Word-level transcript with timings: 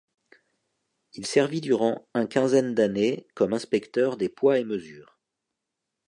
Il 1.13 1.27
servit 1.27 1.61
durant 1.61 2.09
un 2.15 2.25
quinzaine 2.25 2.73
d'années 2.73 3.27
comme 3.35 3.53
inspecteur 3.53 4.17
des 4.17 4.29
poids 4.29 4.57
et 4.57 4.63
mesures. 4.63 5.19